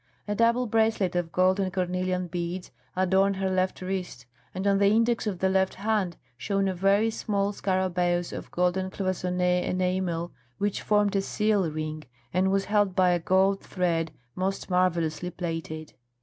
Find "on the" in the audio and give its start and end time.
4.65-4.87